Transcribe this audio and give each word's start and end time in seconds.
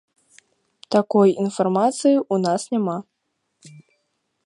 Такой 0.95 1.29
інфармацыі 1.43 2.17
ў 2.33 2.35
нас 2.49 2.61
няма. 2.75 2.97